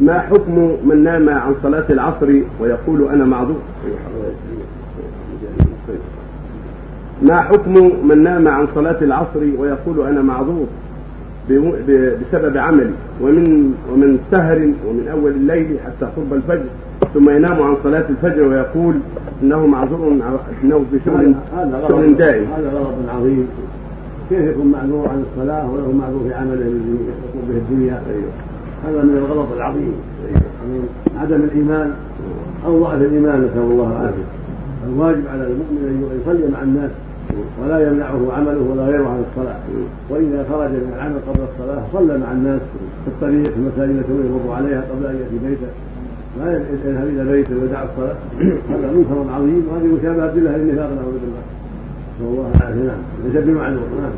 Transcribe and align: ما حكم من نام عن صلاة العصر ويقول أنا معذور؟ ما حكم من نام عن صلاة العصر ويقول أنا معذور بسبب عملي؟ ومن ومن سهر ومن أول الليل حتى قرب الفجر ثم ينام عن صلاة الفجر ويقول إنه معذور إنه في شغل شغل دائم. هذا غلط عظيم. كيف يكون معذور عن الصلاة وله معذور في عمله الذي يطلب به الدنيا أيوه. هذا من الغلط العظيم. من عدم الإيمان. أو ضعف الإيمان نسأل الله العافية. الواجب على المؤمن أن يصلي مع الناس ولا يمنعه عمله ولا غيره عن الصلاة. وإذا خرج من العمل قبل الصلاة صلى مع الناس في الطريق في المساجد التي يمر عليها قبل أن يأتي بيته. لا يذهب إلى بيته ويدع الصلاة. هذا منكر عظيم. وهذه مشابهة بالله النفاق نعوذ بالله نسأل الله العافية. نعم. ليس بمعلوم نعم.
ما 0.00 0.18
حكم 0.20 0.76
من 0.84 1.04
نام 1.04 1.28
عن 1.28 1.54
صلاة 1.62 1.84
العصر 1.90 2.40
ويقول 2.60 3.08
أنا 3.08 3.24
معذور؟ 3.24 3.60
ما 7.22 7.40
حكم 7.42 7.72
من 8.08 8.22
نام 8.22 8.48
عن 8.48 8.66
صلاة 8.74 8.98
العصر 9.02 9.40
ويقول 9.58 10.00
أنا 10.06 10.22
معذور 10.22 10.66
بسبب 11.48 12.56
عملي؟ 12.56 12.90
ومن 13.20 13.74
ومن 13.92 14.18
سهر 14.34 14.58
ومن 14.58 15.08
أول 15.12 15.30
الليل 15.32 15.76
حتى 15.86 16.10
قرب 16.16 16.32
الفجر 16.32 16.64
ثم 17.14 17.30
ينام 17.30 17.62
عن 17.62 17.76
صلاة 17.84 18.04
الفجر 18.10 18.42
ويقول 18.42 18.94
إنه 19.42 19.66
معذور 19.66 20.12
إنه 20.64 20.84
في 20.90 21.00
شغل 21.04 21.34
شغل 21.90 22.16
دائم. 22.16 22.44
هذا 22.56 22.70
غلط 22.70 22.94
عظيم. 23.08 23.48
كيف 24.30 24.40
يكون 24.40 24.66
معذور 24.66 25.08
عن 25.08 25.24
الصلاة 25.30 25.70
وله 25.70 25.92
معذور 25.92 26.22
في 26.28 26.34
عمله 26.34 26.54
الذي 26.54 26.98
يطلب 27.08 27.48
به 27.48 27.56
الدنيا 27.56 28.02
أيوه. 28.10 28.32
هذا 28.86 29.02
من 29.02 29.16
الغلط 29.16 29.52
العظيم. 29.56 29.94
من 30.68 30.88
عدم 31.20 31.40
الإيمان. 31.44 31.90
أو 32.66 32.80
ضعف 32.80 32.94
الإيمان 32.94 33.40
نسأل 33.44 33.58
الله 33.58 33.88
العافية. 33.92 34.28
الواجب 34.88 35.24
على 35.32 35.42
المؤمن 35.42 35.80
أن 35.88 36.20
يصلي 36.20 36.48
مع 36.52 36.62
الناس 36.62 36.90
ولا 37.62 37.88
يمنعه 37.88 38.32
عمله 38.32 38.62
ولا 38.70 38.82
غيره 38.82 39.08
عن 39.08 39.24
الصلاة. 39.30 39.56
وإذا 40.10 40.46
خرج 40.50 40.70
من 40.70 40.92
العمل 40.96 41.18
قبل 41.28 41.42
الصلاة 41.52 41.82
صلى 41.92 42.18
مع 42.18 42.32
الناس 42.32 42.60
في 43.04 43.08
الطريق 43.08 43.44
في 43.44 43.56
المساجد 43.56 43.96
التي 43.96 44.12
يمر 44.12 44.52
عليها 44.52 44.80
قبل 44.80 45.06
أن 45.06 45.14
يأتي 45.14 45.38
بيته. 45.46 45.70
لا 46.38 46.52
يذهب 46.86 47.08
إلى 47.08 47.32
بيته 47.32 47.54
ويدع 47.62 47.82
الصلاة. 47.82 48.16
هذا 48.70 48.92
منكر 48.92 49.32
عظيم. 49.34 49.62
وهذه 49.68 49.88
مشابهة 50.00 50.34
بالله 50.34 50.56
النفاق 50.56 50.90
نعوذ 50.98 51.16
بالله 51.22 51.44
نسأل 52.14 52.26
الله 52.26 52.50
العافية. 52.56 52.82
نعم. 52.82 53.02
ليس 53.24 53.44
بمعلوم 53.44 53.82
نعم. 54.00 54.14